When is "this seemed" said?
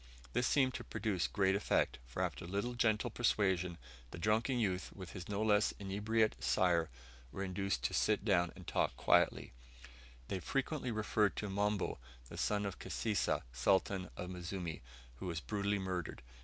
0.33-0.73